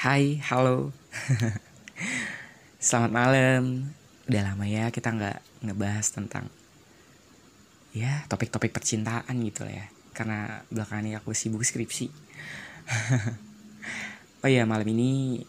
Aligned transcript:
Hai, 0.00 0.40
halo. 0.48 0.96
Selamat 2.80 3.12
malam. 3.12 3.92
Udah 4.32 4.48
lama 4.48 4.64
ya 4.64 4.88
kita 4.88 5.12
nggak 5.12 5.60
ngebahas 5.60 6.08
tentang 6.08 6.48
ya 7.92 8.24
topik-topik 8.24 8.72
percintaan 8.72 9.36
gitu 9.44 9.68
lah 9.68 9.84
ya. 9.84 9.86
Karena 10.16 10.64
belakangan 10.72 11.04
ini 11.04 11.20
aku 11.20 11.36
sibuk 11.36 11.60
skripsi. 11.60 12.08
oh 14.40 14.48
iya, 14.48 14.64
malam 14.64 14.88
ini 14.88 15.44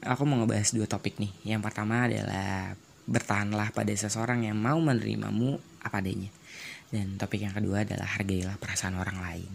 aku 0.00 0.24
mau 0.24 0.40
ngebahas 0.40 0.72
dua 0.72 0.88
topik 0.88 1.20
nih. 1.20 1.52
Yang 1.52 1.60
pertama 1.68 2.08
adalah 2.08 2.72
bertahanlah 3.04 3.68
pada 3.76 3.92
seseorang 3.92 4.48
yang 4.48 4.56
mau 4.56 4.80
menerimamu 4.80 5.60
apa 5.84 6.00
adanya. 6.00 6.32
Dan 6.88 7.20
topik 7.20 7.44
yang 7.44 7.52
kedua 7.52 7.84
adalah 7.84 8.08
hargailah 8.16 8.56
perasaan 8.56 8.96
orang 8.96 9.20
lain. 9.20 9.52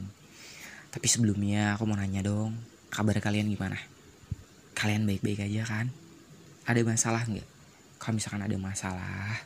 Tapi 0.93 1.07
sebelumnya 1.09 1.73
aku 1.73 1.89
mau 1.89 1.97
nanya 1.97 2.21
dong, 2.21 2.53
kabar 2.93 3.17
kalian 3.17 3.49
gimana? 3.49 3.94
Kalian 4.75 5.07
baik-baik 5.07 5.47
aja 5.47 5.63
kan? 5.63 5.87
Ada 6.67 6.83
masalah 6.83 7.23
nggak? 7.23 7.47
Kalau 7.97 8.13
misalkan 8.19 8.43
ada 8.43 8.57
masalah 8.59 9.39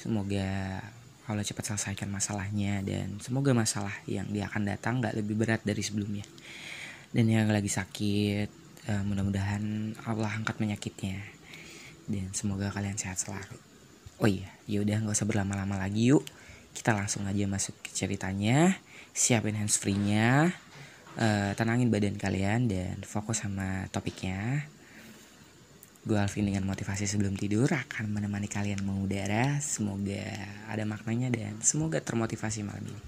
semoga 0.00 0.80
Allah 1.30 1.46
cepat 1.46 1.70
selesaikan 1.70 2.10
masalahnya 2.10 2.82
dan 2.82 3.22
semoga 3.22 3.54
masalah 3.54 3.94
yang 4.10 4.26
dia 4.34 4.50
akan 4.50 4.66
datang 4.66 4.98
nggak 4.98 5.14
lebih 5.22 5.38
berat 5.38 5.62
dari 5.62 5.84
sebelumnya. 5.84 6.26
Dan 7.12 7.28
yang 7.28 7.46
lagi 7.52 7.68
sakit 7.70 8.48
uh, 8.88 9.02
mudah-mudahan 9.06 9.94
Allah 10.08 10.32
angkat 10.32 10.58
penyakitnya. 10.58 11.20
Dan 12.08 12.34
semoga 12.34 12.72
kalian 12.74 12.98
sehat 12.98 13.22
selalu. 13.22 13.54
Oh 14.18 14.26
iya 14.26 14.50
yaudah 14.66 14.98
nggak 15.04 15.14
usah 15.14 15.28
berlama-lama 15.28 15.78
lagi 15.78 16.10
yuk. 16.10 16.24
Kita 16.72 16.96
langsung 16.96 17.28
aja 17.28 17.44
masuk 17.46 17.76
ke 17.84 17.92
ceritanya. 17.94 18.80
Siapin 19.12 19.60
handsfree-nya 19.60 20.56
uh, 21.18 21.52
tenangin 21.58 21.92
badan 21.92 22.16
kalian 22.16 22.70
dan 22.70 22.96
fokus 23.04 23.44
sama 23.44 23.88
topiknya. 23.92 24.64
Gue 26.02 26.18
Alvin 26.18 26.50
dengan 26.50 26.66
motivasi 26.66 27.06
sebelum 27.06 27.38
tidur 27.38 27.70
akan 27.70 28.10
menemani 28.10 28.50
kalian 28.50 28.82
mengudara. 28.82 29.62
Semoga 29.62 30.26
ada 30.66 30.82
maknanya 30.82 31.30
dan 31.30 31.62
semoga 31.62 32.02
termotivasi 32.02 32.66
malam 32.66 32.82
ini. 32.90 33.02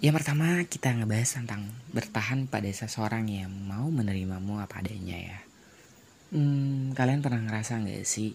Yang 0.00 0.14
pertama 0.16 0.64
kita 0.66 0.96
ngebahas 0.96 1.30
tentang 1.44 1.62
bertahan 1.92 2.48
pada 2.48 2.66
seseorang 2.72 3.28
yang 3.28 3.52
mau 3.52 3.86
menerimamu 3.92 4.58
apa 4.58 4.80
adanya 4.80 5.14
ya. 5.14 5.38
Hmm, 6.34 6.96
kalian 6.96 7.20
pernah 7.20 7.44
ngerasa 7.44 7.84
nggak 7.84 8.02
sih 8.02 8.32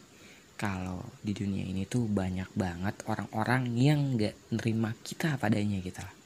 kalau 0.56 1.04
di 1.20 1.36
dunia 1.36 1.68
ini 1.68 1.84
tuh 1.84 2.08
banyak 2.08 2.48
banget 2.56 2.96
orang-orang 3.12 3.76
yang 3.76 4.16
nggak 4.16 4.36
nerima 4.56 4.96
kita 5.04 5.36
apa 5.36 5.52
adanya 5.52 5.84
gitu 5.84 6.00
lah 6.00 6.25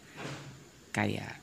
kayak 0.90 1.40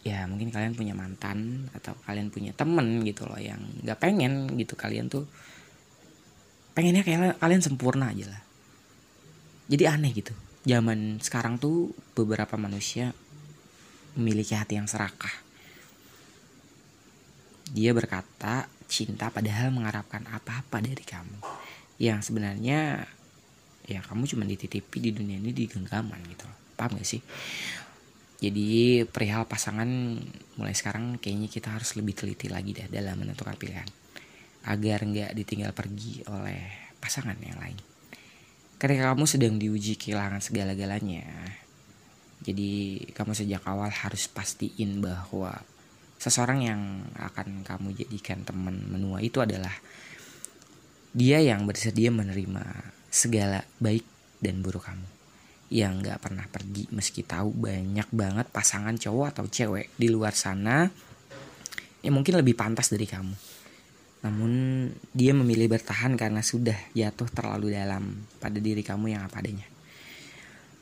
ya 0.00 0.24
mungkin 0.24 0.48
kalian 0.48 0.72
punya 0.72 0.96
mantan 0.96 1.68
atau 1.76 1.92
kalian 2.08 2.32
punya 2.32 2.56
temen 2.56 3.04
gitu 3.04 3.28
loh 3.28 3.36
yang 3.36 3.60
nggak 3.84 4.00
pengen 4.00 4.48
gitu. 4.56 4.74
Kalian 4.76 5.12
tuh 5.12 5.28
pengennya 6.72 7.04
kayak 7.04 7.36
kalian 7.36 7.62
sempurna 7.62 8.12
aja 8.12 8.32
lah. 8.32 8.42
Jadi 9.68 9.84
aneh 9.86 10.12
gitu. 10.16 10.32
Zaman 10.64 11.20
sekarang 11.20 11.60
tuh 11.60 11.92
beberapa 12.16 12.56
manusia 12.56 13.12
memiliki 14.16 14.56
hati 14.56 14.76
yang 14.80 14.88
serakah. 14.88 15.32
Dia 17.70 17.94
berkata 17.94 18.66
cinta 18.90 19.30
padahal 19.30 19.70
mengharapkan 19.70 20.26
apa-apa 20.26 20.82
dari 20.82 21.04
kamu. 21.04 21.38
Yang 22.00 22.32
sebenarnya 22.32 23.04
ya 23.84 24.00
kamu 24.04 24.26
cuma 24.26 24.44
dititipi 24.48 24.98
di 24.98 25.10
dunia 25.12 25.38
ini 25.38 25.52
di 25.52 25.68
genggaman 25.68 26.18
gitu 26.26 26.48
loh. 26.48 26.58
Paham 26.74 26.96
gak 26.96 27.04
sih 27.04 27.20
jadi 28.40 29.04
perihal 29.04 29.44
pasangan 29.44 30.16
mulai 30.56 30.72
sekarang 30.72 31.20
kayaknya 31.20 31.52
kita 31.52 31.76
harus 31.76 31.92
lebih 32.00 32.16
teliti 32.16 32.48
lagi 32.48 32.72
deh 32.72 32.88
dalam 32.88 33.20
menentukan 33.20 33.52
pilihan. 33.60 33.84
Agar 34.64 35.04
nggak 35.04 35.36
ditinggal 35.36 35.76
pergi 35.76 36.24
oleh 36.24 36.88
pasangan 36.96 37.36
yang 37.36 37.60
lain. 37.60 37.76
Ketika 38.80 39.12
kamu 39.12 39.24
sedang 39.28 39.60
diuji 39.60 40.00
kehilangan 40.00 40.40
segala-galanya, 40.40 41.28
jadi 42.40 43.04
kamu 43.12 43.36
sejak 43.36 43.60
awal 43.68 43.92
harus 43.92 44.24
pastiin 44.32 45.04
bahwa 45.04 45.60
seseorang 46.16 46.64
yang 46.64 46.80
akan 47.20 47.60
kamu 47.60 47.92
jadikan 47.92 48.40
teman 48.48 48.88
menua 48.88 49.20
itu 49.20 49.44
adalah 49.44 49.72
dia 51.12 51.44
yang 51.44 51.68
bersedia 51.68 52.08
menerima 52.08 52.64
segala 53.12 53.68
baik 53.76 54.04
dan 54.40 54.64
buruk 54.64 54.88
kamu 54.88 55.19
yang 55.70 56.02
nggak 56.02 56.18
pernah 56.18 56.42
pergi 56.50 56.90
meski 56.90 57.22
tahu 57.22 57.54
banyak 57.54 58.10
banget 58.10 58.50
pasangan 58.50 58.98
cowok 58.98 59.26
atau 59.30 59.46
cewek 59.46 59.94
di 59.94 60.10
luar 60.10 60.34
sana 60.34 60.90
yang 62.02 62.14
mungkin 62.18 62.42
lebih 62.42 62.58
pantas 62.58 62.90
dari 62.90 63.06
kamu. 63.06 63.34
Namun 64.26 64.52
dia 65.14 65.32
memilih 65.32 65.70
bertahan 65.70 66.18
karena 66.18 66.42
sudah 66.42 66.76
jatuh 66.92 67.30
terlalu 67.30 67.72
dalam 67.72 68.26
pada 68.42 68.58
diri 68.58 68.82
kamu 68.82 69.14
yang 69.14 69.22
apa 69.24 69.38
adanya. 69.38 69.64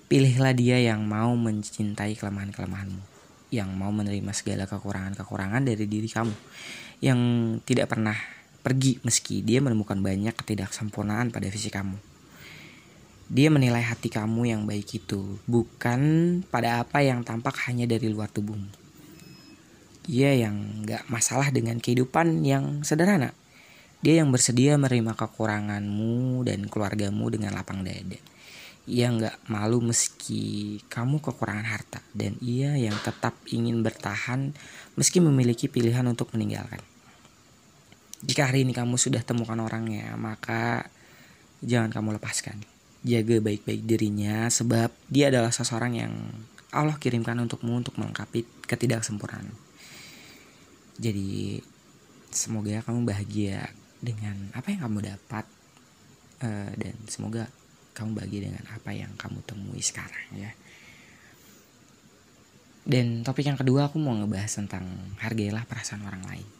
Pilihlah 0.08 0.56
dia 0.56 0.80
yang 0.80 1.04
mau 1.04 1.36
mencintai 1.36 2.16
kelemahan-kelemahanmu, 2.16 3.02
yang 3.52 3.68
mau 3.76 3.92
menerima 3.92 4.32
segala 4.32 4.64
kekurangan-kekurangan 4.64 5.68
dari 5.68 5.84
diri 5.84 6.08
kamu, 6.08 6.32
yang 7.04 7.20
tidak 7.68 7.92
pernah 7.92 8.16
pergi 8.64 8.98
meski 9.04 9.44
dia 9.44 9.60
menemukan 9.60 10.00
banyak 10.00 10.32
ketidaksempurnaan 10.32 11.28
pada 11.28 11.46
visi 11.52 11.68
kamu 11.68 12.07
dia 13.28 13.52
menilai 13.52 13.84
hati 13.84 14.08
kamu 14.08 14.48
yang 14.48 14.62
baik 14.64 15.04
itu, 15.04 15.36
bukan 15.44 16.00
pada 16.48 16.80
apa 16.80 17.04
yang 17.04 17.20
tampak 17.20 17.60
hanya 17.68 17.84
dari 17.84 18.08
luar 18.08 18.32
tubuhmu. 18.32 18.72
Dia 20.08 20.32
yang 20.32 20.88
gak 20.88 21.04
masalah 21.12 21.52
dengan 21.52 21.76
kehidupan 21.76 22.40
yang 22.40 22.80
sederhana. 22.80 23.36
Dia 24.00 24.24
yang 24.24 24.32
bersedia 24.32 24.80
menerima 24.80 25.12
kekuranganmu 25.12 26.40
dan 26.48 26.64
keluargamu 26.72 27.28
dengan 27.28 27.52
lapang 27.52 27.84
dada. 27.84 28.16
Ia 28.88 29.12
gak 29.12 29.36
malu 29.52 29.84
meski 29.84 30.80
kamu 30.88 31.20
kekurangan 31.20 31.68
harta. 31.68 32.00
Dan 32.16 32.40
ia 32.40 32.80
yang 32.80 32.96
tetap 33.04 33.36
ingin 33.52 33.84
bertahan 33.84 34.56
meski 34.96 35.20
memiliki 35.20 35.68
pilihan 35.68 36.08
untuk 36.08 36.32
meninggalkan. 36.32 36.80
Jika 38.24 38.48
hari 38.48 38.64
ini 38.64 38.72
kamu 38.72 38.96
sudah 38.96 39.20
temukan 39.20 39.60
orangnya, 39.60 40.16
maka 40.16 40.88
jangan 41.60 41.92
kamu 41.92 42.16
lepaskan 42.16 42.77
jaga 43.06 43.38
baik-baik 43.38 43.86
dirinya 43.86 44.50
sebab 44.50 44.90
dia 45.06 45.30
adalah 45.30 45.54
seseorang 45.54 45.92
yang 45.94 46.14
Allah 46.74 46.98
kirimkan 47.00 47.38
untukmu 47.38 47.80
untuk 47.80 47.96
melengkapi 47.96 48.44
ketidaksempurnaan. 48.66 49.48
Jadi 50.98 51.62
semoga 52.28 52.82
kamu 52.84 53.06
bahagia 53.08 53.70
dengan 54.02 54.50
apa 54.52 54.74
yang 54.74 54.84
kamu 54.84 54.98
dapat 55.14 55.46
uh, 56.44 56.72
dan 56.74 56.94
semoga 57.08 57.48
kamu 57.96 58.18
bahagia 58.18 58.40
dengan 58.50 58.64
apa 58.68 58.90
yang 58.92 59.14
kamu 59.14 59.40
temui 59.46 59.80
sekarang 59.80 60.28
ya. 60.34 60.52
Dan 62.88 63.20
topik 63.22 63.44
yang 63.46 63.56
kedua 63.60 63.88
aku 63.88 64.00
mau 64.00 64.16
ngebahas 64.16 64.48
tentang 64.48 64.84
hargailah 65.20 65.64
perasaan 65.68 66.08
orang 66.08 66.24
lain 66.24 66.57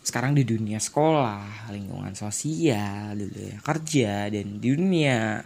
sekarang 0.00 0.32
di 0.32 0.48
dunia 0.48 0.80
sekolah, 0.80 1.68
lingkungan 1.68 2.16
sosial, 2.16 3.12
dulu 3.12 3.36
ya, 3.36 3.58
kerja 3.60 4.12
dan 4.32 4.56
di 4.56 4.68
dunia 4.72 5.44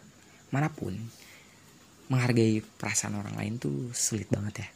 mana 0.55 0.71
pun 0.71 0.95
menghargai 2.07 2.63
perasaan 2.63 3.19
orang 3.19 3.35
lain 3.35 3.59
tuh 3.59 3.91
sulit 3.91 4.31
banget 4.31 4.63
ya. 4.63 4.69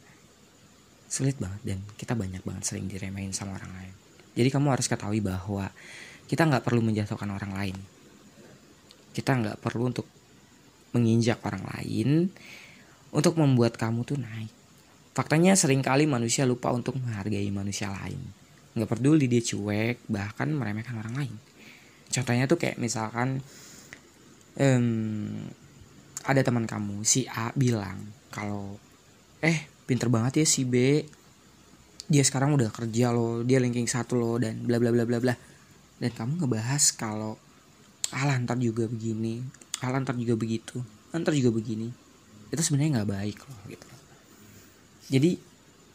Sulit 1.07 1.39
banget 1.39 1.63
dan 1.63 1.79
kita 1.95 2.19
banyak 2.19 2.43
banget 2.43 2.67
sering 2.67 2.91
diremehin 2.91 3.31
sama 3.31 3.55
orang 3.55 3.71
lain. 3.79 3.95
Jadi 4.35 4.49
kamu 4.51 4.67
harus 4.75 4.91
ketahui 4.91 5.23
bahwa 5.23 5.71
kita 6.27 6.43
nggak 6.43 6.67
perlu 6.67 6.83
menjatuhkan 6.83 7.31
orang 7.31 7.53
lain. 7.55 7.77
Kita 9.15 9.31
nggak 9.39 9.63
perlu 9.63 9.95
untuk 9.95 10.11
menginjak 10.91 11.39
orang 11.47 11.63
lain 11.79 12.35
untuk 13.15 13.39
membuat 13.39 13.79
kamu 13.79 14.03
tuh 14.03 14.19
naik. 14.19 14.51
Faktanya 15.15 15.55
sering 15.55 15.87
kali 15.87 16.11
manusia 16.11 16.43
lupa 16.43 16.75
untuk 16.75 16.99
menghargai 16.99 17.47
manusia 17.55 17.95
lain 17.95 18.48
nggak 18.79 18.95
peduli 18.95 19.27
dia 19.27 19.43
cuek 19.43 20.07
bahkan 20.07 20.49
meremehkan 20.55 20.97
orang 20.97 21.15
lain. 21.19 21.35
Contohnya 22.09 22.49
tuh 22.49 22.57
kayak 22.57 22.81
misalkan 22.81 23.43
um, 24.57 24.87
ada 26.25 26.41
teman 26.41 26.65
kamu 26.65 27.05
si 27.05 27.29
A 27.29 27.53
bilang 27.53 28.01
kalau 28.31 28.77
eh 29.43 29.69
pinter 29.85 30.09
banget 30.09 30.45
ya 30.45 30.47
si 30.47 30.63
B. 30.65 31.05
Dia 32.09 32.25
sekarang 32.25 32.57
udah 32.57 32.73
kerja 32.73 33.13
loh 33.13 33.45
dia 33.45 33.61
ranking 33.61 33.85
satu 33.85 34.17
loh 34.17 34.41
dan 34.41 34.65
bla 34.65 34.81
bla 34.81 34.89
bla 34.89 35.05
bla 35.05 35.21
bla. 35.21 35.35
Dan 35.99 36.11
kamu 36.15 36.47
ngebahas 36.47 36.95
kalau 36.97 37.37
alah 38.15 38.41
ntar 38.41 38.57
juga 38.57 38.89
begini 38.89 39.45
alah 39.85 40.01
ntar 40.01 40.17
juga 40.17 40.33
begitu 40.33 40.81
ntar 41.13 41.37
juga 41.37 41.53
begini. 41.53 41.93
Itu 42.49 42.61
sebenarnya 42.65 43.01
nggak 43.03 43.11
baik 43.11 43.39
loh 43.45 43.61
gitu. 43.69 43.89
Jadi 45.09 45.48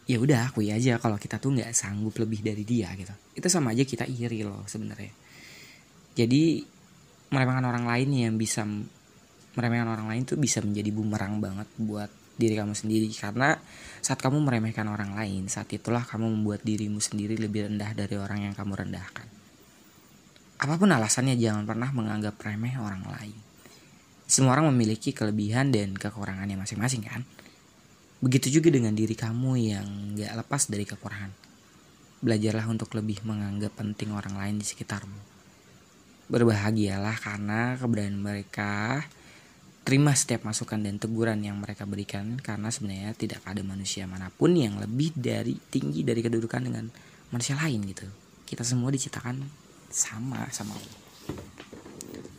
ya 0.03 0.19
udah 0.19 0.51
aku 0.51 0.67
ya 0.67 0.75
aja 0.75 0.99
kalau 0.99 1.15
kita 1.15 1.39
tuh 1.39 1.55
nggak 1.55 1.71
sanggup 1.71 2.15
lebih 2.19 2.43
dari 2.43 2.67
dia 2.67 2.91
gitu. 2.95 3.11
Itu 3.35 3.47
sama 3.47 3.71
aja 3.71 3.87
kita 3.87 4.03
iri 4.03 4.43
loh 4.43 4.67
sebenarnya. 4.67 5.11
Jadi 6.13 6.59
meremehkan 7.31 7.65
orang 7.65 7.85
lain 7.87 8.09
yang 8.11 8.35
bisa 8.35 8.67
meremehkan 9.53 9.89
orang 9.89 10.07
lain 10.11 10.23
tuh 10.27 10.37
bisa 10.37 10.59
menjadi 10.59 10.91
bumerang 10.91 11.39
banget 11.39 11.67
buat 11.79 12.11
diri 12.35 12.59
kamu 12.59 12.75
sendiri. 12.75 13.07
Karena 13.15 13.55
saat 14.03 14.19
kamu 14.19 14.43
meremehkan 14.43 14.85
orang 14.91 15.15
lain 15.15 15.47
saat 15.47 15.71
itulah 15.71 16.03
kamu 16.03 16.27
membuat 16.27 16.67
dirimu 16.67 16.99
sendiri 16.99 17.39
lebih 17.39 17.71
rendah 17.71 17.95
dari 17.95 18.19
orang 18.19 18.51
yang 18.51 18.53
kamu 18.53 18.75
rendahkan. 18.75 19.27
Apa 20.59 20.75
pun 20.79 20.91
alasannya 20.91 21.39
jangan 21.39 21.63
pernah 21.63 21.91
menganggap 21.95 22.35
remeh 22.43 22.75
orang 22.75 23.03
lain. 23.07 23.35
Semua 24.27 24.55
orang 24.55 24.71
memiliki 24.71 25.11
kelebihan 25.11 25.71
dan 25.71 25.95
kekurangannya 25.95 26.55
masing-masing 26.55 27.03
kan 27.03 27.23
begitu 28.23 28.47
juga 28.47 28.71
dengan 28.71 28.95
diri 28.95 29.19
kamu 29.19 29.51
yang 29.59 29.87
gak 30.15 30.31
lepas 30.39 30.71
dari 30.71 30.87
kekurangan. 30.87 31.35
Belajarlah 32.23 32.71
untuk 32.71 32.95
lebih 32.95 33.19
menganggap 33.27 33.75
penting 33.75 34.15
orang 34.15 34.39
lain 34.39 34.55
di 34.55 34.65
sekitarmu. 34.65 35.19
Berbahagialah 36.31 37.19
karena 37.19 37.75
keberadaan 37.75 38.23
mereka 38.23 39.03
terima 39.83 40.15
setiap 40.15 40.47
masukan 40.47 40.79
dan 40.79 40.95
teguran 40.95 41.43
yang 41.43 41.59
mereka 41.59 41.83
berikan 41.83 42.39
karena 42.39 42.71
sebenarnya 42.71 43.11
tidak 43.19 43.43
ada 43.43 43.59
manusia 43.59 44.07
mana 44.07 44.31
pun 44.31 44.55
yang 44.55 44.79
lebih 44.79 45.11
dari 45.11 45.59
tinggi 45.59 46.07
dari 46.07 46.23
kedudukan 46.23 46.63
dengan 46.63 46.87
manusia 47.35 47.59
lain 47.59 47.83
gitu. 47.91 48.07
Kita 48.47 48.63
semua 48.63 48.87
diciptakan 48.95 49.43
sama 49.91 50.47
sama. 50.55 50.79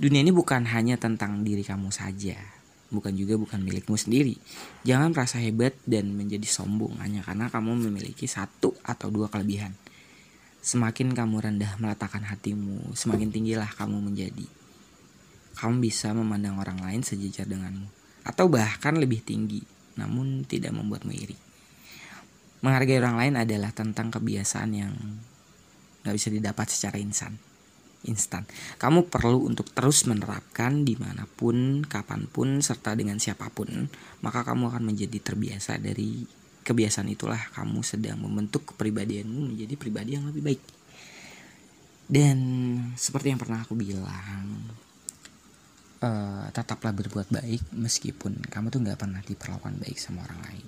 Dunia 0.01 0.25
ini 0.25 0.33
bukan 0.33 0.65
hanya 0.73 0.97
tentang 0.97 1.45
diri 1.45 1.61
kamu 1.61 1.93
saja, 1.93 2.41
bukan 2.95 3.13
juga 3.19 3.35
bukan 3.35 3.59
milikmu 3.59 3.99
sendiri. 3.99 4.39
Jangan 4.87 5.11
merasa 5.11 5.43
hebat 5.43 5.75
dan 5.85 6.15
menjadi 6.15 6.47
sombong 6.47 7.03
hanya 7.03 7.27
karena 7.27 7.51
kamu 7.51 7.91
memiliki 7.91 8.31
satu 8.31 8.73
atau 8.87 9.11
dua 9.11 9.27
kelebihan. 9.27 9.75
Semakin 10.63 11.13
kamu 11.13 11.43
rendah 11.43 11.77
meletakkan 11.83 12.23
hatimu, 12.25 12.95
semakin 12.95 13.29
tinggilah 13.35 13.69
kamu 13.75 14.01
menjadi 14.01 14.47
kamu 15.55 15.87
bisa 15.87 16.11
memandang 16.11 16.59
orang 16.59 16.83
lain 16.83 17.07
sejajar 17.07 17.47
denganmu, 17.47 17.87
atau 18.27 18.51
bahkan 18.51 18.99
lebih 18.99 19.23
tinggi, 19.23 19.63
namun 19.95 20.43
tidak 20.45 20.75
membuatmu 20.75 21.15
iri. 21.15 21.39
Menghargai 22.61 22.99
orang 22.99 23.17
lain 23.17 23.35
adalah 23.39 23.71
tentang 23.71 24.11
kebiasaan 24.11 24.71
yang 24.75 24.93
gak 26.03 26.15
bisa 26.17 26.29
didapat 26.35 26.67
secara 26.69 26.99
insan. 26.99 27.39
Instan. 28.05 28.45
Kamu 28.77 29.09
perlu 29.09 29.49
untuk 29.49 29.73
terus 29.73 30.05
menerapkan 30.05 30.85
di 30.85 30.95
mana 31.01 31.25
pun, 31.25 31.83
kapan 31.85 32.29
pun, 32.29 32.61
serta 32.61 32.93
dengan 32.93 33.17
siapa 33.17 33.49
pun. 33.49 33.89
Maka 34.21 34.45
kamu 34.45 34.71
akan 34.73 34.83
menjadi 34.93 35.19
terbiasa 35.21 35.81
dari 35.81 36.25
kebiasaan 36.65 37.13
itulah 37.13 37.41
kamu 37.53 37.85
sedang 37.85 38.25
membentuk 38.25 38.73
kepribadianmu 38.73 39.53
menjadi 39.53 39.75
pribadi 39.77 40.17
yang 40.17 40.25
lebih 40.29 40.43
baik. 40.43 40.63
Dan 42.05 42.39
seperti 42.97 43.33
yang 43.33 43.41
pernah 43.41 43.65
aku 43.65 43.77
bilang, 43.77 44.49
uh, 46.05 46.47
tetaplah 46.53 46.93
berbuat 46.93 47.33
baik 47.33 47.73
meskipun 47.73 48.45
kamu 48.49 48.69
tuh 48.69 48.81
nggak 48.85 49.01
pernah 49.01 49.21
diperlakukan 49.25 49.77
baik 49.81 49.97
sama 49.97 50.25
orang 50.29 50.41
lain. 50.53 50.67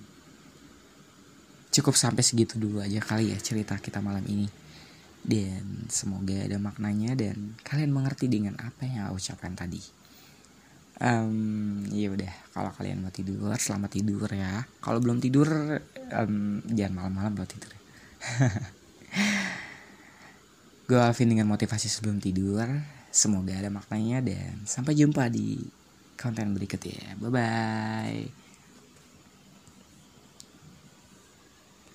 Cukup 1.73 1.93
sampai 1.93 2.25
segitu 2.25 2.57
dulu 2.57 2.81
aja 2.81 3.01
kali 3.05 3.37
ya 3.37 3.39
cerita 3.41 3.77
kita 3.77 4.01
malam 4.01 4.25
ini. 4.25 4.49
Dan 5.27 5.91
semoga 5.91 6.39
ada 6.39 6.55
maknanya 6.63 7.19
dan 7.19 7.59
kalian 7.67 7.91
mengerti 7.91 8.31
dengan 8.31 8.55
apa 8.63 8.87
yang 8.87 9.11
aku 9.11 9.19
ucapkan 9.19 9.59
tadi. 9.59 9.83
Um, 10.97 11.83
ya 11.91 12.15
udah, 12.15 12.31
kalau 12.55 12.71
kalian 12.73 13.03
mau 13.03 13.11
tidur, 13.11 13.51
selamat 13.59 13.99
tidur 13.99 14.31
ya. 14.31 14.63
Kalau 14.79 15.03
belum 15.03 15.19
tidur, 15.19 15.51
um, 16.15 16.63
jangan 16.71 16.95
malam-malam 16.95 17.35
belum 17.37 17.51
tidur. 17.51 17.73
Gue 20.87 21.03
Alvin 21.03 21.35
dengan 21.35 21.51
motivasi 21.51 21.91
sebelum 21.91 22.23
tidur 22.23 22.63
Semoga 23.17 23.57
ada 23.57 23.73
maknanya 23.73 24.21
dan 24.21 24.61
sampai 24.69 24.93
jumpa 24.93 25.33
di 25.33 25.57
konten 26.21 26.53
berikutnya. 26.53 27.17
Bye 27.17 27.33
bye. 27.33 28.46